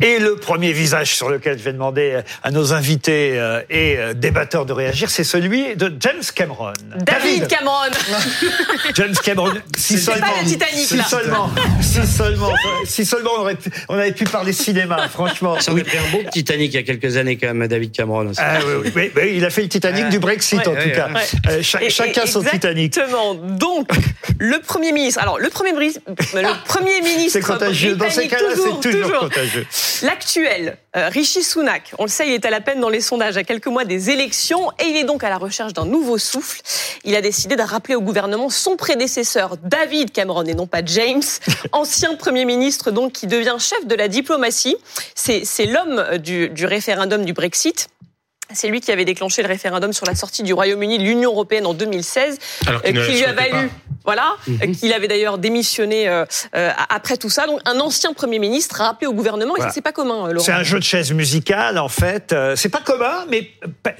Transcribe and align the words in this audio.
Et 0.00 0.18
le 0.18 0.36
premier 0.36 0.72
visage 0.72 1.16
sur 1.16 1.28
lequel 1.28 1.58
je 1.58 1.64
vais 1.64 1.72
demander 1.72 2.20
à 2.42 2.50
nos 2.50 2.72
invités 2.72 3.32
euh, 3.38 3.62
et 3.68 3.96
euh, 3.98 4.14
débatteurs 4.14 4.64
de 4.64 4.72
réagir, 4.72 5.10
c'est 5.10 5.24
celui 5.24 5.74
de 5.76 5.92
James 6.00 6.22
Cameron. 6.34 6.72
David, 7.00 7.48
Cameron. 7.48 7.90
James 8.94 9.14
Cameron. 9.24 9.54
Si 9.76 9.98
seulement, 9.98 10.26
pas 10.26 10.42
le 10.42 10.48
Titanic, 10.48 10.86
si 10.86 10.98
seulement, 11.02 11.50
si 11.80 12.06
seulement, 12.06 12.52
si 12.84 13.04
seulement 13.04 13.30
on, 13.38 13.40
aurait 13.40 13.56
pu, 13.56 13.70
on 13.88 13.94
avait 13.94 14.12
pu 14.12 14.24
parler 14.24 14.52
cinéma, 14.52 15.08
franchement. 15.08 15.58
Ça 15.58 15.72
aurait 15.72 15.82
été 15.82 15.98
un 15.98 16.12
beau 16.12 16.22
Titanic 16.30 16.72
il 16.72 16.76
y 16.76 16.78
a 16.78 16.82
quelques 16.84 17.16
années 17.16 17.36
quand 17.36 17.52
même, 17.52 17.66
David 17.66 17.92
Cameron. 17.92 18.28
Aussi. 18.28 18.40
Ah, 18.42 18.58
oui, 18.64 18.92
oui, 18.94 19.10
oui, 19.16 19.32
il 19.36 19.44
a 19.44 19.50
fait 19.50 19.62
le 19.62 19.68
Titanic 19.68 20.08
du 20.10 20.20
Brexit 20.20 20.60
en 20.60 20.74
tout 20.74 20.90
cas. 20.94 21.08
Euh, 21.48 21.62
chacun 21.62 22.26
son 22.26 22.42
Titanic. 22.42 22.96
Exactement. 22.96 23.34
Donc 23.34 23.88
le 24.38 24.60
premier 24.60 24.92
ministre. 24.92 25.20
Alors 25.20 25.38
le 25.38 25.48
premier, 25.48 25.72
le 25.72 26.64
premier 26.66 27.00
ministre. 27.00 27.32
C'est 27.32 27.40
contagieux. 27.40 27.96
Dans 27.96 28.10
ces 28.10 28.28
cas-là, 28.28 28.50
c'est 28.54 28.90
toujours, 28.90 29.06
toujours 29.06 29.20
contagieux. 29.20 29.66
L'actuel, 30.02 30.76
euh, 30.96 31.08
Rishi 31.08 31.42
Sunak, 31.42 31.92
on 31.98 32.04
le 32.04 32.08
sait, 32.08 32.28
il 32.28 32.32
est 32.34 32.44
à 32.44 32.50
la 32.50 32.60
peine 32.60 32.80
dans 32.80 32.88
les 32.88 33.00
sondages 33.00 33.36
à 33.36 33.44
quelques 33.44 33.66
mois 33.66 33.84
des 33.84 34.10
élections 34.10 34.70
et 34.78 34.86
il 34.86 34.96
est 34.96 35.04
donc 35.04 35.24
à 35.24 35.28
la 35.28 35.38
recherche 35.38 35.72
d'un 35.72 35.84
nouveau 35.84 36.18
souffle. 36.18 36.60
Il 37.04 37.14
a 37.16 37.20
décidé 37.20 37.56
de 37.56 37.62
rappeler 37.62 37.94
au 37.94 38.00
gouvernement 38.00 38.48
son 38.48 38.76
prédécesseur, 38.76 39.56
David 39.62 40.12
Cameron, 40.12 40.44
et 40.44 40.54
non 40.54 40.66
pas 40.66 40.84
James, 40.84 41.22
ancien 41.72 42.14
Premier 42.14 42.44
ministre 42.44 42.90
donc 42.90 43.12
qui 43.12 43.26
devient 43.26 43.56
chef 43.58 43.86
de 43.86 43.94
la 43.94 44.08
diplomatie. 44.08 44.76
C'est 45.14 45.66
l'homme 45.66 46.18
du, 46.18 46.48
du 46.48 46.66
référendum 46.66 47.24
du 47.24 47.32
Brexit. 47.32 47.88
C'est 48.54 48.68
lui 48.68 48.80
qui 48.80 48.90
avait 48.90 49.04
déclenché 49.04 49.42
le 49.42 49.48
référendum 49.48 49.92
sur 49.92 50.06
la 50.06 50.14
sortie 50.14 50.42
du 50.42 50.52
Royaume-Uni 50.54 50.98
de 50.98 51.02
l'Union 51.04 51.30
européenne 51.32 51.66
en 51.66 51.74
2016, 51.74 52.38
Alors 52.66 52.82
qui, 52.82 52.92
lui 52.92 53.24
a 53.24 53.32
valu 53.32 53.70
voilà, 54.04 54.32
Mhm. 54.46 54.74
qu'il 54.74 54.92
avait 54.94 55.08
d'ailleurs 55.08 55.36
démissionné 55.36 56.08
euh, 56.08 56.24
euh, 56.56 56.70
après 56.88 57.18
tout 57.18 57.28
ça. 57.28 57.46
Donc 57.46 57.60
un 57.66 57.78
ancien 57.80 58.14
Premier 58.14 58.38
ministre 58.38 58.76
rappelé 58.76 59.06
au 59.06 59.12
gouvernement, 59.12 59.54
et 59.56 59.60
ça 59.60 59.70
c'est 59.70 59.82
pas 59.82 59.92
commun, 59.92 60.28
euh, 60.28 60.32
Laurent. 60.32 60.46
C'est 60.46 60.52
un 60.52 60.62
jeu 60.62 60.78
de 60.78 60.84
chaises 60.84 61.12
musicales, 61.12 61.78
en 61.78 61.88
fait. 61.90 62.32
Euh, 62.32 62.56
C'est 62.56 62.70
pas 62.70 62.80
commun, 62.80 63.26
mais 63.28 63.50
euh, 63.86 63.90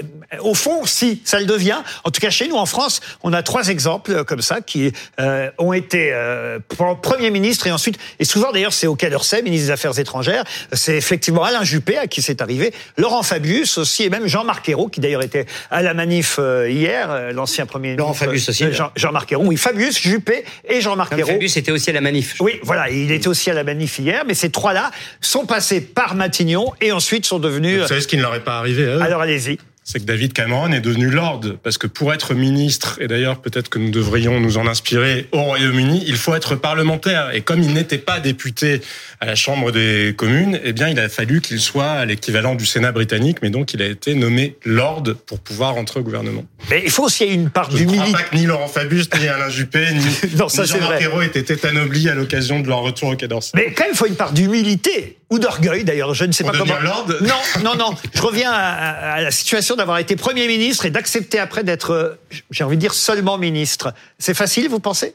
au 0.41 0.55
fond, 0.55 0.87
si, 0.87 1.20
ça 1.27 1.39
le 1.41 1.44
devient. 1.44 1.77
En 2.05 2.11
tout 2.11 2.20
cas, 2.22 2.31
chez 2.31 2.48
nous, 2.48 2.56
en 2.56 2.65
France, 2.65 3.00
on 3.22 3.34
a 3.34 3.42
trois 3.42 3.69
exemples 3.69 4.12
euh, 4.12 4.25
comme 4.25 4.41
ça 4.41 4.62
qui 4.62 4.92
euh, 5.20 5.50
ont 5.59 5.75
été 5.75 6.11
euh, 6.15 6.59
pre- 6.75 6.98
Premier 6.98 7.31
ministre 7.31 7.67
et 7.67 7.72
ensuite, 7.72 7.98
et 8.19 8.25
souvent 8.25 8.50
d'ailleurs, 8.50 8.72
c'est 8.72 8.87
au 8.87 8.94
Quai 8.97 9.11
d'Orsay, 9.11 9.42
ministre 9.42 9.67
des 9.67 9.72
Affaires 9.72 9.98
étrangères. 9.98 10.44
C'est 10.72 10.97
effectivement 10.97 11.44
Alain 11.44 11.65
Juppé 11.65 11.98
à 11.98 12.06
qui 12.06 12.22
c'est 12.22 12.41
arrivé, 12.41 12.72
Laurent 12.97 13.22
Fabius 13.22 13.77
aussi, 13.77 14.05
et 14.05 14.11
même 14.11 14.27
Jean-Marc 14.39 14.69
Ayrault, 14.69 14.89
qui 14.89 15.00
d'ailleurs 15.00 15.22
était 15.22 15.47
à 15.69 15.83
la 15.83 15.94
manif 15.94 16.36
euh, 16.39 16.70
hier, 16.70 17.11
euh, 17.11 17.33
l'ancien 17.33 17.67
Premier 17.67 17.97
ministre. 17.97 18.14
Fabius 18.14 18.48
aussi, 18.48 18.64
euh, 18.64 18.72
Jean-Marc 18.94 19.33
Ayrault, 19.33 19.47
oui, 19.47 19.56
Fabius, 19.56 20.00
Juppé 20.00 20.44
et 20.69 20.81
Jean-Marc 20.81 21.12
Ayrault. 21.12 21.33
Fabius 21.33 21.56
était 21.56 21.72
aussi 21.72 21.91
à 21.91 21.92
la 21.92 22.00
manif. 22.00 22.36
Oui, 22.39 22.61
voilà, 22.62 22.89
il 22.89 23.11
était 23.11 23.27
aussi 23.27 23.50
à 23.50 23.55
la 23.55 23.64
manif 23.64 23.98
hier, 23.98 24.22
mais 24.28 24.34
ces 24.34 24.50
trois-là 24.50 24.92
sont 25.20 25.44
passés 25.44 25.81
par 25.81 26.14
Matignon 26.14 26.72
et 26.81 26.92
ensuite 26.92 27.27
sont 27.27 27.41
devenus. 27.41 27.83
Vous 27.83 27.89
savez 27.89 28.00
ce 28.00 28.06
qui 28.06 28.16
ne 28.16 28.22
leur 28.22 28.36
est 28.36 28.44
pas 28.44 28.59
arrivé 28.59 28.84
à 28.84 28.97
eux? 28.97 29.03
Alors 29.03 29.22
allez-y. 29.22 29.59
C'est 29.91 30.00
que 30.00 30.05
David 30.05 30.34
Cameron 30.34 30.70
est 30.72 30.83
devenu 30.83 31.08
lord. 31.08 31.41
Parce 31.62 31.78
que 31.78 31.86
pour 31.86 32.12
être 32.12 32.34
ministre, 32.34 32.98
et 33.00 33.06
d'ailleurs 33.08 33.41
peut-être 33.41 33.70
que 33.70 33.78
nous 33.78 33.91
devrions 33.91 34.39
nous 34.39 34.58
en 34.58 34.67
inspirer 34.67 35.28
au 35.33 35.41
Royaume-Uni, 35.42 36.05
il 36.06 36.17
faut 36.17 36.34
être 36.34 36.56
parlementaire. 36.56 37.31
Et 37.33 37.41
comme 37.41 37.62
il 37.62 37.72
n'était 37.72 37.97
pas 37.97 38.20
député 38.20 38.83
à 39.20 39.25
la 39.25 39.34
Chambre 39.34 39.72
des 39.72 40.14
communes, 40.14 40.61
eh 40.62 40.75
bien 40.75 40.89
il 40.89 41.00
a 41.00 41.09
fallu 41.09 41.41
qu'il 41.41 41.59
soit 41.59 42.05
l'équivalent 42.05 42.55
du 42.55 42.66
Sénat 42.66 42.92
britannique, 42.92 43.39
mais 43.41 43.48
donc 43.48 43.72
il 43.72 43.81
a 43.81 43.86
été 43.86 44.14
nommé 44.14 44.56
lord 44.66 45.05
pour 45.27 45.41
pouvoir 45.41 45.77
entrer 45.77 46.00
au 46.00 46.03
gouvernement. 46.03 46.44
Mais 46.69 46.83
il 46.84 46.91
faut 46.91 47.05
aussi 47.05 47.25
une 47.25 47.48
part 47.48 47.70
Je 47.70 47.78
ne 47.78 47.84
crois 47.84 47.92
d'humilité. 47.94 48.12
pas 48.12 48.22
que 48.25 48.36
ni 48.36 48.44
Laurent 48.44 48.69
Fabius, 48.69 49.09
ni 49.19 49.27
Alain 49.27 49.48
Juppé, 49.48 49.86
ni, 49.94 50.05
Non, 50.36 50.50
ça, 50.50 50.64
ni. 50.64 50.70
Ayrault 51.00 51.22
étaient 51.22 51.42
tétanoblis 51.44 52.11
à 52.11 52.14
l'occasion 52.14 52.61
de 52.61 52.69
leur 52.69 52.81
retour 52.81 53.09
au 53.09 53.16
Quai 53.16 53.27
d'Orsay. 53.27 53.53
Mais 53.55 53.72
quand 53.72 53.84
même, 53.84 53.92
il 53.94 53.97
faut 53.97 54.06
une 54.06 54.16
part 54.16 54.33
d'humilité 54.33 55.16
ou 55.31 55.39
d'orgueil 55.39 55.84
d'ailleurs. 55.84 56.12
Je 56.14 56.25
ne 56.25 56.33
sais 56.33 56.44
pas 56.44 56.53
comment. 56.53 56.78
lord? 56.83 57.06
Non, 57.22 57.62
non, 57.64 57.77
non. 57.77 57.94
Je 58.14 58.20
reviens 58.22 58.50
à, 58.50 58.56
à- 58.56 59.12
à 59.14 59.20
la 59.22 59.31
situation 59.31 59.76
d'avoir 59.78 59.99
été 59.99 60.15
Premier 60.16 60.47
ministre 60.47 60.84
et 60.84 60.91
d'accepter 60.91 61.39
après 61.39 61.65
d'être, 61.65 61.93
euh, 61.93 62.21
j'ai 62.50 62.65
envie 62.65 62.77
de 62.77 62.81
dire, 62.81 62.94
seulement 62.94 63.39
ministre. 63.39 63.94
C'est 64.19 64.34
facile, 64.34 64.69
vous 64.69 64.81
pensez? 64.81 65.15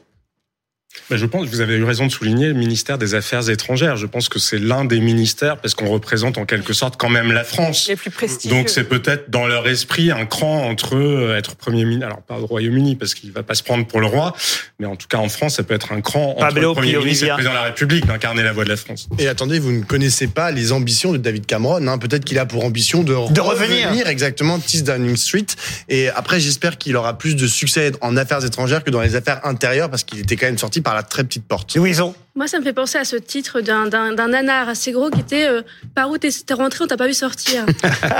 Ben, 1.10 1.16
je 1.18 1.26
pense 1.26 1.44
que 1.44 1.50
vous 1.50 1.60
avez 1.60 1.74
eu 1.74 1.84
raison 1.84 2.06
de 2.06 2.12
souligner 2.12 2.46
le 2.46 2.54
ministère 2.54 2.96
des 2.98 3.14
Affaires 3.14 3.48
étrangères. 3.50 3.96
Je 3.96 4.06
pense 4.06 4.28
que 4.28 4.38
c'est 4.38 4.58
l'un 4.58 4.84
des 4.84 5.00
ministères 5.00 5.58
parce 5.58 5.74
qu'on 5.74 5.88
représente 5.88 6.38
en 6.38 6.46
quelque 6.46 6.72
sorte 6.72 6.96
quand 6.96 7.10
même 7.10 7.30
la 7.32 7.44
France. 7.44 7.88
les 7.88 7.96
plus 7.96 8.10
prestigieux. 8.10 8.56
Donc 8.56 8.68
c'est 8.68 8.84
peut-être 8.84 9.30
dans 9.30 9.46
leur 9.46 9.66
esprit 9.68 10.10
un 10.10 10.24
cran 10.24 10.66
entre 10.66 10.96
euh, 10.96 11.36
être 11.36 11.56
Premier 11.56 11.84
ministre, 11.84 12.06
alors 12.06 12.22
pas 12.22 12.38
au 12.38 12.46
Royaume-Uni 12.46 12.96
parce 12.96 13.14
qu'il 13.14 13.32
va 13.32 13.42
pas 13.42 13.54
se 13.54 13.62
prendre 13.62 13.86
pour 13.86 14.00
le 14.00 14.06
roi, 14.06 14.34
mais 14.78 14.86
en 14.86 14.96
tout 14.96 15.06
cas 15.06 15.18
en 15.18 15.28
France 15.28 15.56
ça 15.56 15.62
peut 15.62 15.74
être 15.74 15.92
un 15.92 16.00
cran 16.00 16.30
entre 16.30 16.40
Pablo 16.40 16.68
le 16.70 16.74
Premier 16.74 16.90
Pio 16.92 17.00
ministre 17.00 17.24
et 17.24 17.28
le 17.28 17.34
Président 17.34 17.52
de 17.52 17.58
la 17.58 17.62
République 17.64 18.06
d'incarner 18.06 18.42
la 18.42 18.52
voix 18.52 18.64
de 18.64 18.68
la 18.70 18.76
France. 18.76 19.08
Et 19.18 19.28
attendez, 19.28 19.58
vous 19.58 19.72
ne 19.72 19.82
connaissez 19.82 20.26
pas 20.26 20.50
les 20.50 20.72
ambitions 20.72 21.12
de 21.12 21.18
David 21.18 21.46
Cameron. 21.46 21.86
Hein. 21.86 21.98
Peut-être 21.98 22.24
qu'il 22.24 22.38
a 22.38 22.46
pour 22.46 22.64
ambition 22.64 23.02
de, 23.02 23.14
De 23.32 23.40
revenir. 23.40 24.08
exactement 24.08 24.58
10 24.58 24.84
Downing 24.84 25.16
Street. 25.16 25.46
Et 25.88 26.08
après, 26.08 26.40
j'espère 26.40 26.78
qu'il 26.78 26.96
aura 26.96 27.18
plus 27.18 27.36
de 27.36 27.46
succès 27.46 27.92
en 28.00 28.16
affaires 28.16 28.44
étrangères 28.44 28.84
que 28.84 28.90
dans 28.90 29.00
les 29.00 29.16
affaires 29.16 29.40
intérieures 29.44 29.90
parce 29.90 30.04
qu'il 30.04 30.20
était 30.20 30.36
quand 30.36 30.46
même 30.46 30.58
sorti 30.58 30.80
par 30.84 30.94
la 30.94 31.02
très 31.02 31.24
petite 31.24 31.44
porte. 31.46 31.74
Louison 31.74 32.14
Moi, 32.36 32.46
ça 32.46 32.60
me 32.60 32.64
fait 32.64 32.72
penser 32.72 32.98
à 32.98 33.04
ce 33.04 33.16
titre 33.16 33.60
d'un 33.60 34.28
nanar 34.28 34.68
assez 34.68 34.92
gros 34.92 35.10
qui 35.10 35.20
était 35.20 35.48
euh, 35.48 35.62
Par 35.94 36.10
où 36.10 36.18
t'es 36.18 36.28
t'es 36.30 36.54
rentré, 36.54 36.84
on 36.84 36.86
t'a 36.86 36.96
pas 36.96 37.08
vu 37.08 37.14
sortir? 37.14 37.66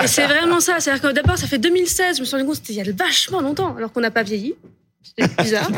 Et 0.02 0.06
c'est 0.08 0.26
vraiment 0.26 0.58
ça. 0.58 0.80
C'est-à-dire 0.80 1.08
que 1.08 1.14
d'abord, 1.14 1.38
ça 1.38 1.46
fait 1.46 1.58
2016, 1.58 2.16
je 2.16 2.20
me 2.20 2.26
suis 2.26 2.34
rendu 2.34 2.46
compte 2.46 2.56
c'était 2.56 2.72
il 2.72 2.84
y 2.84 2.88
a 2.88 2.92
vachement 2.92 3.40
longtemps, 3.40 3.76
alors 3.76 3.92
qu'on 3.92 4.00
n'a 4.00 4.10
pas 4.10 4.24
vieilli. 4.24 4.54
C'était 5.02 5.30
bizarre. 5.42 5.70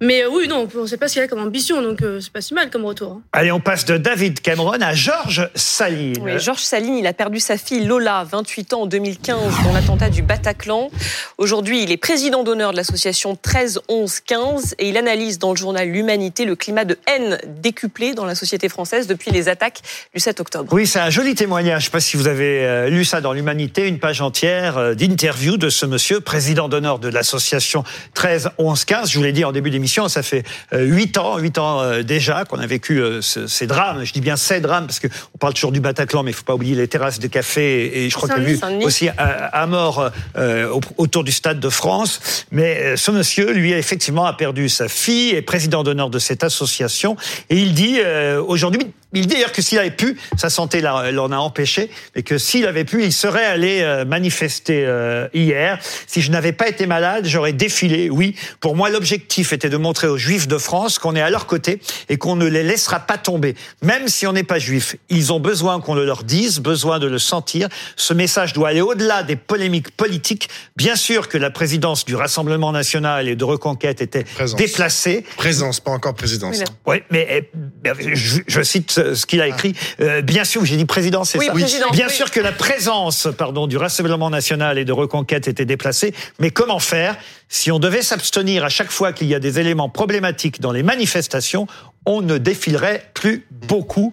Mais 0.00 0.22
euh, 0.22 0.28
oui, 0.30 0.46
non, 0.48 0.68
on 0.76 0.86
sait 0.86 0.96
pas 0.96 1.08
ce 1.08 1.14
qu'il 1.14 1.22
a 1.22 1.28
comme 1.28 1.40
ambition, 1.40 1.82
donc 1.82 2.02
euh, 2.02 2.20
c'est 2.20 2.32
pas 2.32 2.40
si 2.40 2.54
mal 2.54 2.70
comme 2.70 2.84
retour. 2.84 3.12
hein. 3.12 3.22
Allez, 3.32 3.50
on 3.50 3.60
passe 3.60 3.84
de 3.84 3.96
David 3.96 4.40
Cameron 4.40 4.80
à 4.80 4.94
Georges 4.94 5.50
Saline. 5.54 6.18
Oui, 6.22 6.38
Georges 6.38 6.62
Saline, 6.62 6.96
il 6.98 7.06
a 7.06 7.12
perdu 7.12 7.40
sa 7.40 7.56
fille 7.58 7.84
Lola, 7.84 8.24
28 8.30 8.72
ans, 8.74 8.82
en 8.82 8.86
2015, 8.86 9.36
dans 9.64 9.72
l'attentat 9.72 10.08
du 10.10 10.22
Bataclan. 10.22 10.90
Aujourd'hui, 11.36 11.82
il 11.82 11.90
est 11.90 11.96
président 11.96 12.44
d'honneur 12.44 12.70
de 12.72 12.76
l'association 12.76 13.36
13 13.40 13.80
11 13.88 14.20
15 14.20 14.74
et 14.78 14.88
il 14.88 14.96
analyse 14.96 15.38
dans 15.38 15.50
le 15.50 15.56
journal 15.56 15.88
L'Humanité 15.88 16.44
le 16.44 16.54
climat 16.54 16.84
de 16.84 16.96
haine 17.06 17.38
décuplé 17.46 18.14
dans 18.14 18.24
la 18.24 18.34
société 18.34 18.68
française 18.68 19.06
depuis 19.06 19.30
les 19.30 19.48
attaques 19.48 19.80
du 20.14 20.20
7 20.20 20.38
octobre. 20.40 20.72
Oui, 20.72 20.86
c'est 20.86 21.00
un 21.00 21.10
joli 21.10 21.34
témoignage. 21.34 21.82
Je 21.82 21.86
sais 21.86 21.90
pas 21.90 22.00
si 22.00 22.16
vous 22.16 22.28
avez 22.28 22.64
euh, 22.64 22.88
lu 22.88 23.04
ça 23.04 23.20
dans 23.20 23.32
l'Humanité, 23.32 23.88
une 23.88 23.98
page 23.98 24.20
entière 24.20 24.76
euh, 24.78 24.94
d'interview 24.94 25.56
de 25.56 25.70
ce 25.70 25.86
monsieur, 25.86 26.20
président 26.20 26.68
d'honneur 26.68 26.98
de 26.98 27.08
l'association 27.08 27.82
13 28.14 28.50
11 28.58 28.84
15. 28.84 29.10
Je 29.10 29.18
vous 29.18 29.24
l'ai 29.24 29.32
dit 29.32 29.44
en 29.44 29.52
début 29.52 29.70
d'émission, 29.70 29.87
ça 29.88 30.22
fait 30.22 30.44
euh, 30.72 30.84
huit 30.84 31.16
ans, 31.18 31.38
huit 31.38 31.58
ans 31.58 31.80
euh, 31.80 32.02
déjà 32.02 32.44
qu'on 32.44 32.58
a 32.58 32.66
vécu 32.66 33.00
euh, 33.00 33.20
ce- 33.22 33.46
ces 33.46 33.66
drames. 33.66 34.04
Je 34.04 34.12
dis 34.12 34.20
bien 34.20 34.36
ces 34.36 34.60
drames 34.60 34.86
parce 34.86 35.00
que 35.00 35.08
on 35.34 35.38
parle 35.38 35.54
toujours 35.54 35.72
du 35.72 35.80
Bataclan, 35.80 36.22
mais 36.22 36.30
il 36.30 36.34
faut 36.34 36.44
pas 36.44 36.54
oublier 36.54 36.74
les 36.76 36.86
terrasses 36.88 37.18
de 37.18 37.26
café 37.26 38.04
et, 38.04 38.10
je 38.10 38.14
crois 38.14 38.28
qu'il 38.28 38.42
y 38.42 38.46
a 38.46 38.50
eu 38.50 38.84
aussi 38.84 39.08
à, 39.16 39.66
mort 39.66 40.10
au- 40.36 40.80
autour 40.98 41.24
du 41.24 41.32
stade 41.32 41.58
de 41.60 41.68
France. 41.68 42.44
Mais 42.50 42.96
ce 42.96 43.10
monsieur, 43.10 43.52
lui, 43.52 43.72
effectivement, 43.72 44.26
a 44.26 44.32
perdu 44.34 44.68
sa 44.68 44.88
fille, 44.88 45.30
est 45.30 45.42
président 45.42 45.82
d'honneur 45.82 46.10
de 46.10 46.18
cette 46.18 46.44
association, 46.44 47.16
et 47.50 47.56
il 47.56 47.72
dit 47.74 47.98
aujourd'hui, 48.46 48.80
il 49.14 49.22
dit 49.22 49.34
d'ailleurs 49.34 49.52
que 49.52 49.62
s'il 49.62 49.78
avait 49.78 49.90
pu, 49.90 50.18
sa 50.36 50.50
santé 50.50 50.80
l'en 50.82 51.32
a 51.32 51.36
empêché, 51.36 51.90
mais 52.14 52.22
que 52.22 52.36
s'il 52.36 52.66
avait 52.66 52.84
pu, 52.84 53.04
il 53.04 53.12
serait 53.12 53.46
allé 53.46 53.80
euh, 53.80 54.04
manifester 54.04 54.84
euh, 54.84 55.28
hier. 55.32 55.78
Si 56.06 56.20
je 56.20 56.30
n'avais 56.30 56.52
pas 56.52 56.68
été 56.68 56.86
malade, 56.86 57.24
j'aurais 57.26 57.54
défilé. 57.54 58.10
Oui, 58.10 58.36
pour 58.60 58.76
moi, 58.76 58.90
l'objectif 58.90 59.52
était 59.54 59.70
de 59.70 59.78
montrer 59.78 60.08
aux 60.08 60.18
Juifs 60.18 60.46
de 60.46 60.58
France 60.58 60.98
qu'on 60.98 61.16
est 61.16 61.22
à 61.22 61.30
leur 61.30 61.46
côté 61.46 61.80
et 62.10 62.18
qu'on 62.18 62.36
ne 62.36 62.46
les 62.46 62.62
laissera 62.62 63.00
pas 63.00 63.16
tomber, 63.16 63.54
même 63.82 64.08
si 64.08 64.26
on 64.26 64.32
n'est 64.34 64.42
pas 64.42 64.58
juif. 64.58 64.96
Ils 65.08 65.32
ont 65.32 65.40
besoin 65.40 65.80
qu'on 65.80 65.94
le 65.94 66.04
leur 66.04 66.22
dise, 66.24 66.60
besoin 66.60 66.98
de 66.98 67.06
le 67.06 67.18
sentir. 67.18 67.68
Ce 67.96 68.12
message 68.12 68.52
doit 68.52 68.68
aller 68.68 68.82
au-delà 68.82 69.22
des 69.22 69.36
polémiques 69.36 69.90
politiques. 69.96 70.50
Bien 70.76 70.96
sûr 70.96 71.28
que 71.28 71.38
la 71.38 71.50
présidence 71.50 72.04
du 72.04 72.14
Rassemblement 72.14 72.72
national 72.72 73.28
et 73.28 73.36
de 73.36 73.44
Reconquête 73.44 74.02
était 74.02 74.24
Présence. 74.24 74.58
déplacée. 74.58 75.24
Présence, 75.36 75.80
pas 75.80 75.92
encore 75.92 76.14
présidence. 76.14 76.62
Oui, 76.86 76.96
mais 77.10 77.48
eh, 77.84 78.14
je, 78.14 78.40
je 78.46 78.62
cite 78.62 78.97
ce 79.14 79.26
qu'il 79.26 79.40
a 79.40 79.46
écrit. 79.48 79.74
Euh, 80.00 80.22
bien 80.22 80.44
sûr, 80.44 80.64
j'ai 80.64 80.76
dit 80.76 80.84
président, 80.84 81.24
c'est 81.24 81.38
Oui, 81.38 81.46
ça. 81.46 81.52
présidence, 81.52 81.92
Bien 81.92 82.06
oui. 82.08 82.12
sûr 82.14 82.30
que 82.30 82.40
la 82.40 82.52
présence, 82.52 83.28
pardon, 83.36 83.66
du 83.66 83.76
Rassemblement 83.76 84.30
national 84.30 84.78
et 84.78 84.84
de 84.84 84.92
Reconquête 84.92 85.48
était 85.48 85.64
déplacée. 85.64 86.14
Mais 86.38 86.50
comment 86.50 86.78
faire 86.78 87.16
si 87.48 87.70
on 87.72 87.78
devait 87.78 88.02
s'abstenir 88.02 88.64
à 88.64 88.68
chaque 88.68 88.90
fois 88.90 89.12
qu'il 89.12 89.26
y 89.28 89.34
a 89.34 89.38
des 89.40 89.58
éléments 89.58 89.88
problématiques 89.88 90.60
dans 90.60 90.72
les 90.72 90.82
manifestations 90.82 91.66
On 92.06 92.20
ne 92.22 92.38
défilerait 92.38 93.10
plus 93.14 93.46
beaucoup. 93.50 94.12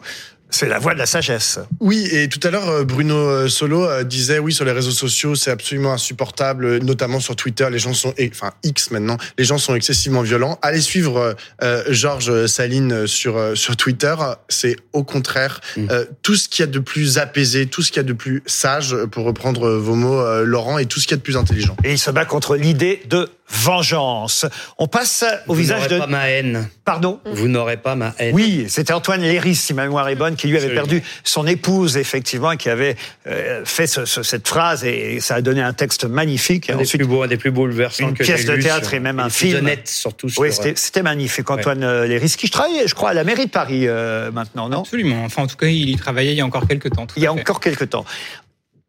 C'est 0.56 0.70
la 0.70 0.80
voie 0.80 0.94
de 0.94 1.00
la 1.00 1.06
sagesse. 1.06 1.60
Oui, 1.82 2.08
et 2.14 2.30
tout 2.30 2.40
à 2.48 2.50
l'heure, 2.50 2.70
euh, 2.70 2.84
Bruno 2.86 3.16
euh, 3.18 3.50
Solo 3.50 3.84
euh, 3.86 4.04
disait, 4.06 4.40
oui, 4.40 4.54
sur 4.54 4.64
les 4.64 4.72
réseaux 4.72 4.92
sociaux, 4.92 5.36
c'est 5.36 5.52
absolument 5.52 5.92
insupportable, 5.92 6.78
notamment 6.78 7.20
sur 7.20 7.36
Twitter, 7.36 7.68
les 7.70 7.78
gens 7.80 7.94
sont, 7.94 8.14
et- 8.18 8.30
enfin 8.34 8.54
X 8.64 8.90
maintenant, 8.92 9.18
les 9.38 9.44
gens 9.44 9.58
sont 9.58 9.76
excessivement 9.76 10.22
violents. 10.22 10.58
Allez 10.62 10.80
suivre 10.80 11.36
euh, 11.62 11.84
Georges 11.90 12.46
Saline 12.46 13.06
sur 13.06 13.36
euh, 13.38 13.54
sur 13.56 13.76
Twitter, 13.76 14.16
c'est 14.48 14.78
au 14.94 15.04
contraire 15.04 15.60
Mm. 15.76 15.88
euh, 15.92 16.06
tout 16.22 16.36
ce 16.36 16.48
qu'il 16.48 16.62
y 16.64 16.68
a 16.68 16.72
de 16.72 16.80
plus 16.80 17.18
apaisé, 17.18 17.66
tout 17.66 17.82
ce 17.82 17.90
qu'il 17.92 17.98
y 17.98 18.06
a 18.06 18.08
de 18.08 18.14
plus 18.14 18.42
sage, 18.46 18.96
pour 19.12 19.26
reprendre 19.26 19.70
vos 19.72 19.96
mots, 19.96 20.20
euh, 20.22 20.44
Laurent, 20.46 20.78
et 20.78 20.86
tout 20.86 21.00
ce 21.02 21.06
qu'il 21.08 21.16
y 21.16 21.16
a 21.16 21.18
de 21.18 21.22
plus 21.24 21.36
intelligent. 21.38 21.76
Et 21.84 21.92
il 21.92 22.00
se 22.00 22.12
bat 22.12 22.24
contre 22.24 22.56
l'idée 22.56 23.02
de 23.10 23.28
vengeance. 23.50 24.46
On 24.78 24.88
passe 24.88 25.24
au 25.48 25.54
Vous 25.54 25.60
visage 25.60 25.84
n'aurez 25.84 25.96
de... 25.96 26.00
pas 26.00 26.08
ma 26.08 26.30
haine. 26.30 26.70
Pardon 26.84 27.20
Vous 27.26 27.48
n'aurez 27.48 27.78
pas 27.78 27.96
ma 27.96 28.14
haine. 28.20 28.34
oui, 28.36 28.66
c'était 28.70 28.94
Antoine 28.94 29.22
Léris, 29.22 29.56
si 29.56 29.74
ma 29.74 29.84
mémoire 29.84 30.08
est 30.10 30.16
bonne, 30.16 30.36
qui 30.36 30.48
lui 30.48 30.58
avait 30.58 30.66
Absolument. 30.66 30.88
perdu 30.88 31.04
son 31.24 31.48
épouse, 31.48 31.98
effectivement, 31.98 32.52
et 32.52 32.58
qui 32.58 32.70
avait 32.70 32.96
euh, 33.28 33.64
fait 33.66 33.88
ce- 33.88 34.06
ce- 34.06 34.24
cette 34.24 34.48
phrase, 34.48 34.84
et 34.86 35.20
ça 35.20 35.36
a 35.36 35.42
donné 35.42 35.62
un 35.62 35.74
texte 35.74 36.06
magnifique. 36.06 36.70
Et 36.70 36.74
Un 36.74 36.78
des 36.78 36.84
ensuite, 36.84 37.02
plus 37.02 37.08
beaux, 37.08 37.24
un 37.24 37.28
des 37.28 37.38
plus 37.38 37.52
bouleversants 37.52 38.10
une 38.10 38.14
que 38.16 38.24
pièce 38.24 38.46
de 38.46 38.56
théâtre 38.58 38.86
sur- 38.90 38.94
et 38.96 39.00
même 39.00 39.20
un 39.20 39.26
des 39.28 39.30
plus 39.32 39.48
film. 39.48 39.58
honnêtes, 39.60 39.88
surtout 39.88 40.30
sur. 40.30 40.42
oui, 40.42 40.50
c'était 40.76 41.02
magnifique. 41.04 41.50
Antoine 41.50 41.84
euh, 41.84 42.06
Léris, 42.08 42.36
qui 42.38 42.48
je 42.48 42.52
travaillais, 42.52 42.88
je 42.88 42.94
crois, 42.96 43.10
à 43.12 43.14
la 43.14 43.24
mairie 43.24 43.46
de 43.46 43.52
Paris 43.52 43.88
euh, 43.88 44.32
maintenant, 44.32 44.70
non? 44.70 44.82
Absolument. 44.82 45.24
Enfin, 45.26 45.44
en 45.44 45.48
tout 45.48 45.56
cas, 45.58 45.68
il 45.68 45.90
y 45.90 45.96
travaillait 45.96 46.34
il 46.34 46.38
y 46.38 46.42
a 46.42 46.46
encore 46.46 46.68
quelques 46.68 46.92
temps. 46.92 47.06
tout 47.08 47.16
Il 47.18 47.24
y 47.24 47.28
a 47.28 47.34
fait. 47.34 47.40
encore 47.40 47.60
quelques 47.60 47.90
temps. 47.90 48.06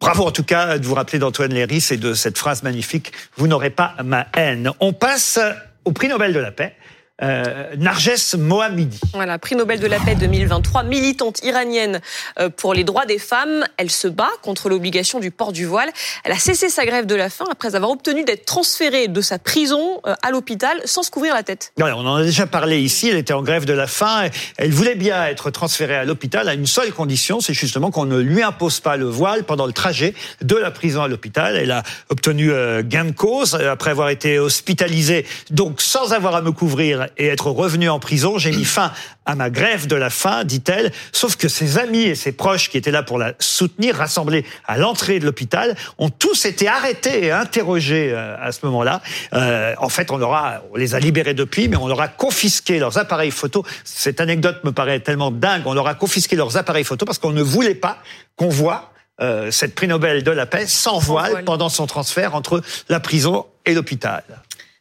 Bravo 0.00 0.24
en 0.24 0.30
tout 0.30 0.44
cas 0.44 0.78
de 0.78 0.86
vous 0.86 0.94
rappeler 0.94 1.18
d'Antoine 1.18 1.52
Léris 1.52 1.88
et 1.90 1.96
de 1.96 2.14
cette 2.14 2.38
phrase 2.38 2.62
magnifique 2.62 3.12
«Vous 3.36 3.48
n'aurez 3.48 3.70
pas 3.70 3.94
ma 4.04 4.26
haine». 4.36 4.70
On 4.80 4.92
passe 4.92 5.38
au 5.84 5.92
prix 5.92 6.08
Nobel 6.08 6.32
de 6.32 6.38
la 6.38 6.52
paix, 6.52 6.76
euh, 7.22 7.74
Narges 7.78 8.34
Mohammadi. 8.36 9.00
Voilà, 9.14 9.38
prix 9.38 9.56
Nobel 9.56 9.80
de 9.80 9.86
la 9.86 9.98
paix 9.98 10.14
2023, 10.14 10.82
militante 10.82 11.42
iranienne 11.42 12.00
euh, 12.38 12.50
pour 12.50 12.74
les 12.74 12.84
droits 12.84 13.06
des 13.06 13.18
femmes. 13.18 13.64
Elle 13.76 13.90
se 13.90 14.08
bat 14.08 14.30
contre 14.42 14.68
l'obligation 14.68 15.18
du 15.20 15.30
port 15.30 15.52
du 15.52 15.64
voile. 15.64 15.90
Elle 16.24 16.32
a 16.32 16.38
cessé 16.38 16.68
sa 16.68 16.84
grève 16.84 17.06
de 17.06 17.14
la 17.14 17.30
faim 17.30 17.46
après 17.50 17.74
avoir 17.74 17.90
obtenu 17.90 18.24
d'être 18.24 18.44
transférée 18.44 19.08
de 19.08 19.20
sa 19.20 19.38
prison 19.38 20.00
euh, 20.06 20.14
à 20.22 20.30
l'hôpital 20.30 20.80
sans 20.84 21.02
se 21.02 21.10
couvrir 21.10 21.34
la 21.34 21.42
tête. 21.42 21.72
Ouais, 21.78 21.90
on 21.92 22.06
en 22.06 22.16
a 22.16 22.22
déjà 22.22 22.46
parlé 22.46 22.80
ici, 22.80 23.08
elle 23.08 23.16
était 23.16 23.32
en 23.32 23.42
grève 23.42 23.64
de 23.64 23.72
la 23.72 23.86
faim, 23.86 24.28
elle 24.58 24.72
voulait 24.72 24.94
bien 24.94 25.24
être 25.26 25.50
transférée 25.50 25.96
à 25.96 26.04
l'hôpital 26.04 26.48
à 26.48 26.54
une 26.54 26.66
seule 26.66 26.92
condition, 26.92 27.40
c'est 27.40 27.54
justement 27.54 27.90
qu'on 27.90 28.04
ne 28.04 28.18
lui 28.18 28.42
impose 28.42 28.80
pas 28.80 28.96
le 28.96 29.06
voile 29.06 29.44
pendant 29.44 29.66
le 29.66 29.72
trajet 29.72 30.14
de 30.42 30.56
la 30.56 30.70
prison 30.70 31.02
à 31.02 31.08
l'hôpital. 31.08 31.56
Elle 31.56 31.70
a 31.70 31.82
obtenu 32.10 32.52
euh, 32.52 32.82
gain 32.84 33.06
de 33.06 33.12
cause 33.12 33.54
après 33.54 33.90
avoir 33.90 34.10
été 34.10 34.38
hospitalisée, 34.38 35.26
donc 35.50 35.80
sans 35.80 36.12
avoir 36.12 36.34
à 36.34 36.42
me 36.42 36.52
couvrir 36.52 37.05
et 37.16 37.26
être 37.26 37.50
revenue 37.50 37.88
en 37.88 37.98
prison, 37.98 38.38
j'ai 38.38 38.50
mis 38.50 38.64
fin 38.64 38.92
à 39.24 39.34
ma 39.34 39.50
grève 39.50 39.86
de 39.86 39.96
la 39.96 40.10
faim, 40.10 40.44
dit-elle, 40.44 40.92
sauf 41.12 41.36
que 41.36 41.48
ses 41.48 41.78
amis 41.78 42.02
et 42.02 42.14
ses 42.14 42.32
proches 42.32 42.70
qui 42.70 42.78
étaient 42.78 42.90
là 42.90 43.02
pour 43.02 43.18
la 43.18 43.32
soutenir, 43.38 43.96
rassemblés 43.96 44.44
à 44.66 44.78
l'entrée 44.78 45.18
de 45.18 45.24
l'hôpital, 45.24 45.76
ont 45.98 46.10
tous 46.10 46.44
été 46.44 46.68
arrêtés 46.68 47.24
et 47.24 47.32
interrogés 47.32 48.12
euh, 48.12 48.36
à 48.40 48.52
ce 48.52 48.64
moment-là. 48.66 49.02
Euh, 49.32 49.74
en 49.78 49.88
fait, 49.88 50.10
on, 50.10 50.16
leur 50.16 50.32
a, 50.32 50.62
on 50.72 50.76
les 50.76 50.94
a 50.94 51.00
libérés 51.00 51.34
depuis, 51.34 51.68
mais 51.68 51.76
on 51.76 51.88
leur 51.88 52.00
a 52.00 52.08
confisqué 52.08 52.78
leurs 52.78 52.98
appareils 52.98 53.32
photo. 53.32 53.64
Cette 53.84 54.20
anecdote 54.20 54.62
me 54.64 54.72
paraît 54.72 55.00
tellement 55.00 55.30
dingue. 55.30 55.62
On 55.66 55.74
leur 55.74 55.88
a 55.88 55.94
confisqué 55.94 56.36
leurs 56.36 56.56
appareils 56.56 56.84
photo 56.84 57.04
parce 57.04 57.18
qu'on 57.18 57.32
ne 57.32 57.42
voulait 57.42 57.74
pas 57.74 57.98
qu'on 58.36 58.48
voit 58.48 58.92
euh, 59.20 59.50
cette 59.50 59.74
prix 59.74 59.88
Nobel 59.88 60.22
de 60.22 60.30
la 60.30 60.44
paix 60.44 60.66
sans, 60.66 60.98
voile, 60.98 61.30
voile. 61.30 61.44
pendant 61.44 61.68
son 61.70 61.86
transfert 61.86 62.34
entre 62.34 62.62
la 62.88 63.00
prison 63.00 63.46
et 63.64 63.74
l'hôpital. 63.74 64.22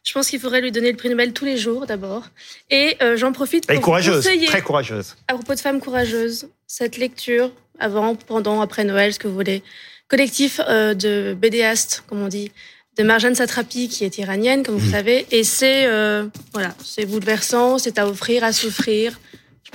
Je 0.06 0.12
pense 0.12 0.28
qu'il 0.28 0.38
faudrait 0.38 0.60
lui 0.60 0.70
donner 0.70 0.92
le 0.92 0.96
prix 0.96 1.08
Nobel 1.08 1.32
tous 1.32 1.44
les 1.44 1.56
jours, 1.56 1.84
d'abord. 1.84 2.22
Et 2.70 2.96
euh, 3.02 3.16
j'en 3.16 3.32
profite 3.32 3.66
pour 3.66 3.76
est 3.76 3.80
courageuse, 3.80 4.24
conseiller, 4.24 4.46
très 4.46 4.62
courageuse. 4.62 5.16
à 5.26 5.34
propos 5.34 5.54
de 5.54 5.60
femmes 5.60 5.80
courageuses, 5.80 6.48
cette 6.68 6.96
lecture, 6.96 7.50
avant, 7.80 8.14
pendant, 8.14 8.60
après 8.60 8.84
Noël, 8.84 9.12
ce 9.12 9.18
que 9.18 9.26
vous 9.26 9.34
voulez. 9.34 9.64
Collectif 10.06 10.60
euh, 10.68 10.94
de 10.94 11.34
bédéastes, 11.34 12.04
comme 12.06 12.22
on 12.22 12.28
dit, 12.28 12.52
de 12.96 13.02
Marjane 13.02 13.34
Satrapi, 13.34 13.88
qui 13.88 14.04
est 14.04 14.16
iranienne, 14.18 14.62
comme 14.62 14.76
Mmh. 14.76 14.78
vous 14.78 14.90
savez. 14.92 15.26
Et 15.32 15.42
c'est 15.42 15.86
euh, 15.86 16.26
voilà, 16.52 16.72
c'est 16.84 17.04
bouleversant, 17.04 17.78
c'est 17.78 17.98
à 17.98 18.06
offrir, 18.06 18.44
à 18.44 18.52
souffrir. 18.52 19.18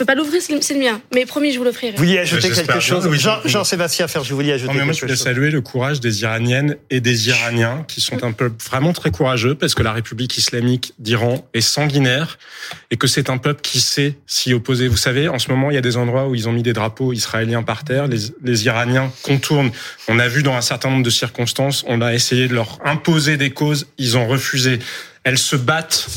Je 0.01 0.03
peux 0.03 0.13
pas 0.13 0.19
l'ouvrir, 0.19 0.41
c'est 0.41 0.73
le- 0.73 0.79
mien. 0.79 0.99
Mais 1.13 1.27
promis, 1.27 1.51
je 1.51 1.59
vous 1.59 1.63
l'offrirai. 1.63 1.91
Vous 1.91 1.99
vouliez 1.99 2.17
ajouter 2.17 2.47
J'espère 2.47 2.65
quelque 2.65 2.79
chose 2.83 3.05
oui, 3.05 3.19
Jean- 3.19 3.37
oui. 3.45 3.51
Jean-Sébastien 3.51 4.07
vous 4.07 4.35
vouliez 4.35 4.53
ajouter 4.53 4.73
Non, 4.73 4.79
mais 4.79 4.85
moi, 4.85 4.93
je 4.93 4.99
quelque 4.99 5.09
voulais 5.09 5.15
chose 5.15 5.23
saluer 5.23 5.51
le 5.51 5.61
courage 5.61 5.99
des 5.99 6.23
Iraniennes 6.23 6.75
et 6.89 7.01
des 7.01 7.27
Iraniens 7.29 7.85
qui 7.87 8.01
sont 8.01 8.23
un 8.23 8.31
peuple 8.31 8.55
vraiment 8.65 8.93
très 8.93 9.11
courageux 9.11 9.53
parce 9.53 9.75
que 9.75 9.83
la 9.83 9.91
République 9.93 10.35
islamique 10.39 10.93
d'Iran 10.97 11.47
est 11.53 11.61
sanguinaire 11.61 12.39
et 12.89 12.97
que 12.97 13.05
c'est 13.05 13.29
un 13.29 13.37
peuple 13.37 13.61
qui 13.61 13.79
sait 13.79 14.15
s'y 14.25 14.55
opposer. 14.55 14.87
Vous 14.87 14.97
savez, 14.97 15.27
en 15.27 15.37
ce 15.37 15.51
moment, 15.51 15.69
il 15.69 15.75
y 15.75 15.77
a 15.77 15.81
des 15.81 15.97
endroits 15.97 16.27
où 16.27 16.33
ils 16.33 16.49
ont 16.49 16.51
mis 16.51 16.63
des 16.63 16.73
drapeaux 16.73 17.13
israéliens 17.13 17.61
par 17.61 17.83
terre. 17.83 18.07
Les, 18.07 18.17
les 18.43 18.65
Iraniens 18.65 19.11
contournent. 19.21 19.69
On 20.07 20.17
a 20.17 20.27
vu 20.27 20.41
dans 20.41 20.55
un 20.55 20.61
certain 20.61 20.89
nombre 20.89 21.03
de 21.03 21.11
circonstances, 21.11 21.85
on 21.87 22.01
a 22.01 22.15
essayé 22.15 22.47
de 22.47 22.55
leur 22.55 22.79
imposer 22.83 23.37
des 23.37 23.51
causes. 23.51 23.85
Ils 23.99 24.17
ont 24.17 24.25
refusé. 24.27 24.79
Elles 25.23 25.37
se 25.37 25.55
battent 25.55 26.07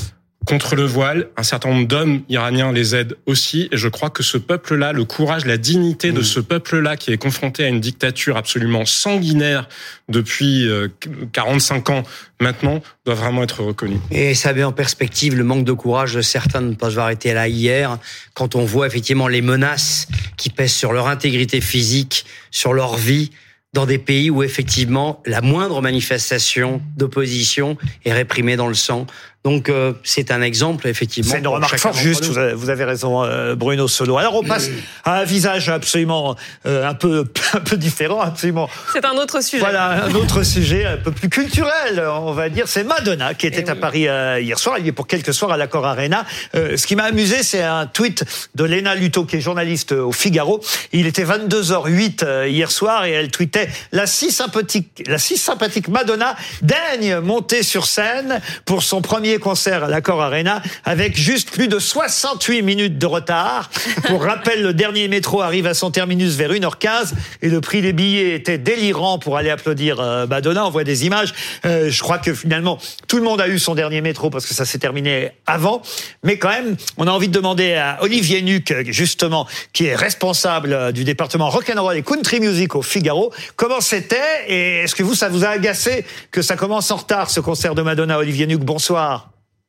contre 0.44 0.76
le 0.76 0.84
voile. 0.84 1.28
Un 1.36 1.42
certain 1.42 1.70
nombre 1.70 1.86
d'hommes 1.86 2.22
iraniens 2.28 2.72
les 2.72 2.94
aident 2.94 3.16
aussi. 3.26 3.68
Et 3.72 3.76
je 3.76 3.88
crois 3.88 4.10
que 4.10 4.22
ce 4.22 4.38
peuple-là, 4.38 4.92
le 4.92 5.04
courage, 5.04 5.44
la 5.46 5.56
dignité 5.56 6.12
de 6.12 6.22
ce 6.22 6.40
peuple-là 6.40 6.96
qui 6.96 7.12
est 7.12 7.16
confronté 7.16 7.64
à 7.64 7.68
une 7.68 7.80
dictature 7.80 8.36
absolument 8.36 8.84
sanguinaire 8.84 9.68
depuis 10.08 10.68
euh, 10.68 10.88
45 11.32 11.90
ans 11.90 12.02
maintenant, 12.40 12.82
doit 13.06 13.14
vraiment 13.14 13.42
être 13.42 13.62
reconnu. 13.62 13.98
Et 14.10 14.34
ça 14.34 14.52
met 14.52 14.64
en 14.64 14.72
perspective 14.72 15.34
le 15.34 15.44
manque 15.44 15.64
de 15.64 15.72
courage 15.72 16.14
de 16.14 16.20
certains 16.20 16.60
de 16.60 16.68
ne 16.68 16.74
pas 16.74 16.90
se 16.90 16.98
arrêter 16.98 17.32
là 17.32 17.48
hier, 17.48 17.98
quand 18.34 18.54
on 18.54 18.64
voit 18.64 18.86
effectivement 18.86 19.28
les 19.28 19.40
menaces 19.40 20.08
qui 20.36 20.50
pèsent 20.50 20.74
sur 20.74 20.92
leur 20.92 21.08
intégrité 21.08 21.60
physique, 21.60 22.26
sur 22.50 22.72
leur 22.74 22.96
vie, 22.96 23.30
dans 23.74 23.86
des 23.86 23.98
pays 23.98 24.30
où 24.30 24.42
effectivement 24.42 25.20
la 25.26 25.40
moindre 25.40 25.82
manifestation 25.82 26.80
d'opposition 26.96 27.76
est 28.04 28.12
réprimée 28.12 28.56
dans 28.56 28.68
le 28.68 28.74
sang. 28.74 29.06
Donc 29.44 29.68
euh, 29.68 29.92
c'est 30.02 30.30
un 30.30 30.40
exemple 30.40 30.88
effectivement. 30.88 31.30
C'est 31.30 31.40
une 31.40 31.48
remarque 31.48 31.76
fort 31.76 31.92
juste, 31.92 32.24
vous 32.24 32.38
avez, 32.38 32.54
vous 32.54 32.70
avez 32.70 32.84
raison 32.84 33.22
euh, 33.22 33.54
Bruno 33.54 33.88
Solo. 33.88 34.16
Alors 34.16 34.36
on 34.36 34.42
passe 34.42 34.70
à 35.04 35.18
un 35.20 35.24
visage 35.24 35.68
absolument 35.68 36.34
euh, 36.64 36.88
un 36.88 36.94
peu 36.94 37.26
un 37.52 37.60
peu 37.60 37.76
différent, 37.76 38.22
absolument. 38.22 38.70
C'est 38.92 39.04
un 39.04 39.16
autre 39.16 39.42
sujet. 39.42 39.60
Voilà, 39.60 40.04
un 40.04 40.14
autre 40.14 40.42
sujet 40.44 40.86
un 40.86 40.96
peu 40.96 41.10
plus 41.10 41.28
culturel, 41.28 42.02
on 42.22 42.32
va 42.32 42.48
dire, 42.48 42.68
c'est 42.68 42.84
Madonna 42.84 43.34
qui 43.34 43.46
était 43.46 43.64
Eh 43.66 43.70
à 43.70 43.74
oui. 43.74 43.80
Paris 43.80 44.08
euh, 44.08 44.40
hier 44.40 44.58
soir, 44.58 44.78
il 44.78 44.86
y 44.86 44.88
est 44.88 44.92
pour 44.92 45.06
quelques 45.06 45.34
soirs 45.34 45.52
à 45.52 45.56
l'Accor 45.58 45.84
Arena. 45.84 46.24
Euh, 46.54 46.78
ce 46.78 46.86
qui 46.86 46.96
m'a 46.96 47.04
amusé, 47.04 47.42
c'est 47.42 47.62
un 47.62 47.86
tweet 47.86 48.24
de 48.54 48.64
Léna 48.64 48.94
Luto 48.94 49.26
qui 49.26 49.36
est 49.36 49.40
journaliste 49.40 49.92
au 49.92 50.12
Figaro. 50.12 50.60
Il 50.92 51.06
était 51.06 51.24
22h08 51.24 52.24
euh, 52.24 52.48
hier 52.48 52.70
soir 52.70 53.04
et 53.04 53.10
elle 53.12 53.30
tweetait 53.30 53.68
la 53.92 54.06
si 54.06 54.30
sympathique 54.32 55.02
la 55.06 55.18
si 55.18 55.36
sympathique 55.36 55.88
Madonna 55.88 56.34
daigne 56.62 57.18
monter 57.20 57.62
sur 57.62 57.84
scène 57.84 58.40
pour 58.64 58.82
son 58.82 59.02
premier 59.02 59.33
concert 59.38 59.84
à 59.84 59.88
l'Accor 59.88 60.20
Arena 60.20 60.62
avec 60.84 61.16
juste 61.16 61.50
plus 61.50 61.68
de 61.68 61.78
68 61.78 62.62
minutes 62.62 62.98
de 62.98 63.06
retard. 63.06 63.70
Pour 64.06 64.22
rappel, 64.24 64.62
le 64.62 64.74
dernier 64.74 65.08
métro 65.08 65.42
arrive 65.42 65.66
à 65.66 65.74
son 65.74 65.90
terminus 65.90 66.34
vers 66.36 66.52
1h15 66.52 67.12
et 67.42 67.48
le 67.48 67.60
prix 67.60 67.82
des 67.82 67.92
billets 67.92 68.34
était 68.34 68.58
délirant 68.58 69.18
pour 69.18 69.36
aller 69.36 69.50
applaudir 69.50 70.00
euh, 70.00 70.26
Madonna. 70.26 70.66
On 70.66 70.70
voit 70.70 70.84
des 70.84 71.06
images. 71.06 71.34
Euh, 71.64 71.90
je 71.90 72.02
crois 72.02 72.18
que 72.18 72.34
finalement, 72.34 72.78
tout 73.08 73.16
le 73.16 73.22
monde 73.22 73.40
a 73.40 73.48
eu 73.48 73.58
son 73.58 73.74
dernier 73.74 74.00
métro 74.00 74.30
parce 74.30 74.46
que 74.46 74.54
ça 74.54 74.64
s'est 74.64 74.78
terminé 74.78 75.30
avant. 75.46 75.82
Mais 76.22 76.38
quand 76.38 76.50
même, 76.50 76.76
on 76.96 77.06
a 77.06 77.10
envie 77.10 77.28
de 77.28 77.32
demander 77.32 77.74
à 77.74 77.98
Olivier 78.02 78.42
Nuc, 78.42 78.74
justement, 78.88 79.46
qui 79.72 79.86
est 79.86 79.94
responsable 79.94 80.72
euh, 80.72 80.92
du 80.92 81.04
département 81.04 81.48
rock'n'roll 81.48 81.96
et 81.96 82.02
country 82.02 82.40
music 82.40 82.74
au 82.74 82.82
Figaro, 82.82 83.32
comment 83.56 83.80
c'était 83.80 84.44
et 84.46 84.78
est-ce 84.80 84.94
que 84.94 85.02
vous, 85.02 85.14
ça 85.14 85.28
vous 85.28 85.44
a 85.44 85.48
agacé 85.48 86.04
que 86.30 86.42
ça 86.42 86.56
commence 86.56 86.90
en 86.90 86.96
retard, 86.96 87.30
ce 87.30 87.40
concert 87.40 87.74
de 87.74 87.82
Madonna 87.82 88.18
Olivier 88.18 88.46
Nuc? 88.46 88.60
Bonsoir. 88.60 89.23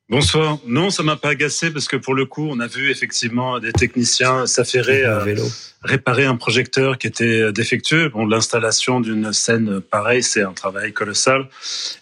Bonsoir. 0.08 0.58
Non, 0.66 0.90
ça 0.90 1.02
m'a 1.02 1.16
pas 1.16 1.30
agacé 1.30 1.72
parce 1.72 1.88
que 1.88 1.96
pour 1.96 2.14
le 2.14 2.26
coup, 2.26 2.46
on 2.48 2.60
a 2.60 2.68
vu 2.68 2.90
effectivement 2.90 3.58
des 3.58 3.72
techniciens 3.72 4.46
s'affairer 4.46 5.02
à 5.02 5.18
vélo. 5.18 5.42
réparer 5.82 6.24
un 6.24 6.36
projecteur 6.36 6.96
qui 6.96 7.08
était 7.08 7.52
défectueux. 7.52 8.08
Bon, 8.10 8.24
l'installation 8.24 9.00
d'une 9.00 9.32
scène 9.32 9.80
pareille, 9.80 10.22
c'est 10.22 10.42
un 10.42 10.52
travail 10.52 10.92
colossal. 10.92 11.48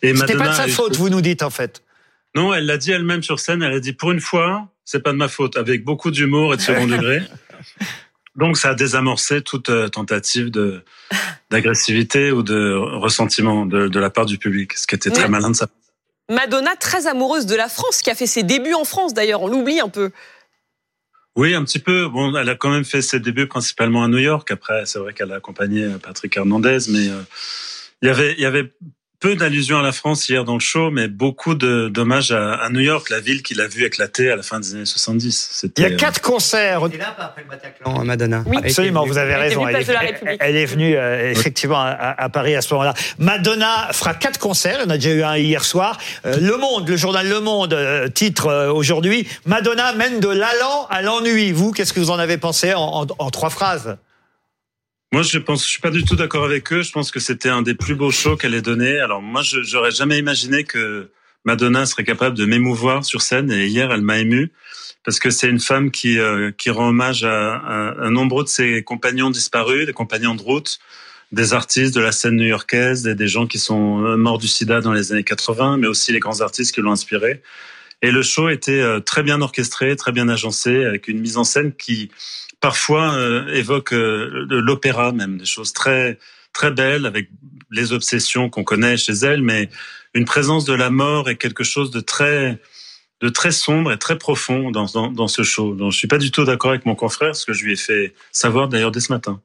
Et 0.02 0.14
C'était 0.14 0.36
pas 0.36 0.48
de 0.48 0.54
sa 0.54 0.68
faute, 0.68 0.96
vous 0.96 1.08
nous 1.08 1.22
dites 1.22 1.42
en 1.42 1.48
fait. 1.48 1.82
Non, 2.34 2.52
elle 2.52 2.66
l'a 2.66 2.76
dit 2.76 2.90
elle-même 2.90 3.22
sur 3.22 3.40
scène. 3.40 3.62
Elle 3.62 3.72
a 3.72 3.80
dit 3.80 3.94
pour 3.94 4.12
une 4.12 4.20
fois, 4.20 4.68
c'est 4.84 5.02
pas 5.02 5.12
de 5.12 5.16
ma 5.16 5.28
faute, 5.28 5.56
avec 5.56 5.82
beaucoup 5.82 6.10
d'humour 6.10 6.52
et 6.52 6.56
de 6.58 6.62
second 6.62 6.86
degré. 6.86 7.22
Donc, 8.36 8.58
ça 8.58 8.70
a 8.70 8.74
désamorcé 8.74 9.42
toute 9.42 9.70
euh, 9.70 9.88
tentative 9.88 10.50
de 10.50 10.82
d'agressivité 11.50 12.32
ou 12.32 12.42
de 12.42 12.74
ressentiment 12.74 13.64
de, 13.64 13.86
de 13.86 14.00
la 14.00 14.10
part 14.10 14.26
du 14.26 14.38
public, 14.38 14.72
ce 14.72 14.88
qui 14.88 14.96
était 14.96 15.10
très 15.10 15.28
malin 15.28 15.50
de 15.50 15.56
sa 15.56 15.68
part. 15.68 15.83
Madonna, 16.30 16.76
très 16.76 17.06
amoureuse 17.06 17.46
de 17.46 17.54
la 17.54 17.68
France, 17.68 18.02
qui 18.02 18.10
a 18.10 18.14
fait 18.14 18.26
ses 18.26 18.42
débuts 18.42 18.74
en 18.74 18.84
France 18.84 19.14
d'ailleurs, 19.14 19.42
on 19.42 19.48
l'oublie 19.48 19.80
un 19.80 19.88
peu. 19.88 20.10
Oui, 21.36 21.54
un 21.54 21.64
petit 21.64 21.80
peu. 21.80 22.08
Bon, 22.08 22.34
elle 22.36 22.48
a 22.48 22.54
quand 22.54 22.70
même 22.70 22.84
fait 22.84 23.02
ses 23.02 23.18
débuts 23.18 23.48
principalement 23.48 24.04
à 24.04 24.08
New 24.08 24.18
York. 24.18 24.50
Après, 24.50 24.86
c'est 24.86 25.00
vrai 25.00 25.12
qu'elle 25.12 25.32
a 25.32 25.36
accompagné 25.36 25.88
Patrick 26.00 26.36
Hernandez, 26.36 26.78
mais 26.88 27.08
euh, 27.08 27.22
il 28.02 28.08
y 28.08 28.10
avait, 28.10 28.32
il 28.34 28.40
y 28.40 28.46
avait 28.46 28.72
peu 29.20 29.36
d'allusions 29.36 29.78
à 29.78 29.82
la 29.82 29.92
France 29.92 30.28
hier 30.28 30.44
dans 30.44 30.54
le 30.54 30.60
show, 30.60 30.90
mais 30.90 31.08
beaucoup 31.08 31.54
de 31.54 31.88
d'hommages 31.88 32.30
à, 32.32 32.54
à 32.54 32.68
New 32.68 32.80
York, 32.80 33.08
la 33.10 33.20
ville 33.20 33.42
qu'il 33.42 33.60
a 33.60 33.66
vu 33.66 33.84
éclater 33.84 34.30
à 34.30 34.36
la 34.36 34.42
fin 34.42 34.60
des 34.60 34.74
années 34.74 34.84
70. 34.84 35.66
Il 35.78 35.82
y 35.82 35.86
a 35.86 35.90
quatre 35.92 36.20
concerts. 36.20 36.82
Et 36.92 36.98
là, 36.98 37.14
après 37.18 37.42
le 37.42 37.48
Bataclan, 37.48 38.04
Madonna. 38.04 38.42
Oui, 38.46 38.56
Elle 38.60 38.66
Absolument, 38.70 39.00
venue. 39.02 39.12
vous 39.12 39.18
avez 39.18 39.32
Elle 39.32 39.40
raison. 39.40 39.66
Elle 39.66 39.74
place 39.74 39.86
de 39.86 39.92
la 39.92 40.02
est, 40.04 40.06
République. 40.08 40.36
elle 40.40 40.56
est 40.56 40.66
venue 40.66 40.94
euh, 40.96 41.30
effectivement 41.30 41.78
à, 41.80 42.14
à 42.22 42.28
Paris 42.28 42.54
à 42.54 42.60
ce 42.60 42.72
moment-là. 42.74 42.94
Madonna 43.18 43.88
fera 43.92 44.14
quatre 44.14 44.38
concerts. 44.38 44.78
Il 44.80 44.84
y 44.84 44.86
en 44.86 44.90
a 44.90 44.98
déjà 44.98 45.10
eu 45.14 45.22
un 45.22 45.36
hier 45.38 45.64
soir. 45.64 45.98
Euh, 46.26 46.36
le 46.38 46.56
Monde, 46.58 46.88
le 46.88 46.96
journal 46.96 47.26
Le 47.28 47.40
Monde, 47.40 47.72
euh, 47.72 48.08
titre 48.08 48.48
euh, 48.48 48.70
aujourd'hui 48.72 49.26
Madonna 49.46 49.92
mène 49.94 50.20
de 50.20 50.28
l'allant 50.28 50.86
à 50.90 51.00
l'ennui. 51.02 51.52
Vous, 51.52 51.72
qu'est-ce 51.72 51.92
que 51.92 52.00
vous 52.00 52.10
en 52.10 52.18
avez 52.18 52.36
pensé 52.36 52.74
en, 52.74 52.80
en- 53.02 53.06
en 53.18 53.30
trois 53.30 53.50
phrases? 53.50 53.96
Moi, 55.14 55.22
je 55.22 55.38
pense, 55.38 55.62
je 55.62 55.68
suis 55.68 55.80
pas 55.80 55.92
du 55.92 56.02
tout 56.02 56.16
d'accord 56.16 56.44
avec 56.44 56.72
eux. 56.72 56.82
Je 56.82 56.90
pense 56.90 57.12
que 57.12 57.20
c'était 57.20 57.48
un 57.48 57.62
des 57.62 57.74
plus 57.74 57.94
beaux 57.94 58.10
shows 58.10 58.36
qu'elle 58.36 58.52
ait 58.52 58.60
donné. 58.60 58.98
Alors 58.98 59.22
moi, 59.22 59.42
j'aurais 59.44 59.92
jamais 59.92 60.18
imaginé 60.18 60.64
que 60.64 61.08
Madonna 61.44 61.86
serait 61.86 62.02
capable 62.02 62.36
de 62.36 62.44
m'émouvoir 62.46 63.04
sur 63.04 63.22
scène. 63.22 63.48
Et 63.52 63.68
hier, 63.68 63.92
elle 63.92 64.00
m'a 64.00 64.18
ému 64.18 64.50
parce 65.04 65.20
que 65.20 65.30
c'est 65.30 65.48
une 65.48 65.60
femme 65.60 65.92
qui 65.92 66.18
euh, 66.18 66.50
qui 66.58 66.68
rend 66.68 66.88
hommage 66.88 67.22
à, 67.22 67.54
à, 67.54 68.10
nombreux 68.10 68.42
de 68.42 68.48
ses 68.48 68.82
compagnons 68.82 69.30
disparus, 69.30 69.86
des 69.86 69.92
compagnons 69.92 70.34
de 70.34 70.42
route, 70.42 70.80
des 71.30 71.52
artistes 71.52 71.94
de 71.94 72.00
la 72.00 72.10
scène 72.10 72.34
new-yorkaise, 72.34 73.04
des, 73.04 73.14
des 73.14 73.28
gens 73.28 73.46
qui 73.46 73.60
sont 73.60 74.16
morts 74.16 74.38
du 74.38 74.48
sida 74.48 74.80
dans 74.80 74.92
les 74.92 75.12
années 75.12 75.22
80, 75.22 75.76
mais 75.76 75.86
aussi 75.86 76.10
les 76.10 76.18
grands 76.18 76.40
artistes 76.40 76.74
qui 76.74 76.80
l'ont 76.80 76.90
inspiré. 76.90 77.40
Et 78.04 78.10
le 78.10 78.22
show 78.22 78.50
était 78.50 78.84
très 79.00 79.22
bien 79.22 79.40
orchestré, 79.40 79.96
très 79.96 80.12
bien 80.12 80.28
agencé, 80.28 80.84
avec 80.84 81.08
une 81.08 81.20
mise 81.20 81.38
en 81.38 81.44
scène 81.44 81.72
qui 81.72 82.10
parfois 82.60 83.18
évoque 83.54 83.92
l'opéra 83.92 85.10
même, 85.12 85.38
des 85.38 85.46
choses 85.46 85.72
très 85.72 86.18
très 86.52 86.70
belle 86.70 87.06
avec 87.06 87.30
les 87.70 87.94
obsessions 87.94 88.50
qu'on 88.50 88.62
connaît 88.62 88.98
chez 88.98 89.14
elle, 89.14 89.40
mais 89.40 89.70
une 90.12 90.26
présence 90.26 90.66
de 90.66 90.74
la 90.74 90.90
mort 90.90 91.30
est 91.30 91.36
quelque 91.36 91.64
chose 91.64 91.90
de 91.90 92.00
très 92.00 92.58
de 93.20 93.28
très 93.28 93.50
sombre 93.52 93.92
et 93.92 93.98
très 93.98 94.18
profond 94.18 94.70
dans, 94.70 94.86
dans, 94.86 95.10
dans 95.10 95.28
ce 95.28 95.42
show. 95.42 95.74
Donc, 95.74 95.92
je 95.92 95.98
suis 95.98 96.08
pas 96.08 96.18
du 96.18 96.30
tout 96.30 96.44
d'accord 96.44 96.70
avec 96.70 96.84
mon 96.84 96.94
confrère, 96.94 97.34
ce 97.34 97.46
que 97.46 97.52
je 97.52 97.64
lui 97.64 97.72
ai 97.72 97.76
fait 97.76 98.14
savoir 98.32 98.68
d'ailleurs 98.68 98.90
dès 98.90 99.00
ce 99.00 99.12
matin. 99.12 99.40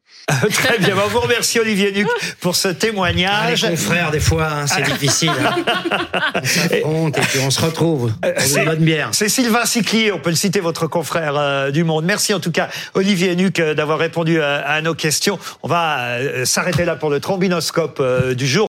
Très 0.53 0.77
bien, 0.77 0.95
on 1.03 1.07
vous 1.07 1.19
remercie 1.19 1.59
Olivier 1.59 1.91
Duc 1.91 2.07
pour 2.39 2.55
ce 2.55 2.67
témoignage. 2.67 3.63
Ah, 3.63 3.69
les 3.69 3.75
confrères, 3.75 4.11
des 4.11 4.19
fois, 4.19 4.47
hein, 4.47 4.67
c'est 4.67 4.83
difficile. 4.83 5.31
Hein. 5.31 6.41
On 6.85 7.09
et 7.09 7.21
puis 7.21 7.39
on 7.39 7.49
se 7.49 7.61
retrouve 7.61 8.11
pour 8.21 8.57
une 8.57 8.65
bonne 8.65 8.79
bière. 8.79 9.09
C'est 9.13 9.29
Sylvain 9.29 9.65
Siclier, 9.65 10.11
on 10.11 10.19
peut 10.19 10.29
le 10.29 10.35
citer, 10.35 10.59
votre 10.59 10.87
confrère 10.87 11.35
euh, 11.37 11.71
du 11.71 11.83
Monde. 11.83 12.05
Merci 12.05 12.33
en 12.33 12.39
tout 12.39 12.51
cas 12.51 12.69
Olivier 12.93 13.35
Duc 13.35 13.59
euh, 13.59 13.73
d'avoir 13.73 13.97
répondu 13.97 14.41
à, 14.41 14.57
à, 14.57 14.81
nos 14.81 14.93
questions. 14.93 15.39
On 15.63 15.67
va 15.67 15.99
euh, 15.99 16.45
s'arrêter 16.45 16.85
là 16.85 16.95
pour 16.95 17.09
le 17.09 17.19
trombinoscope 17.19 18.01
du 18.33 18.47
jour. 18.47 18.49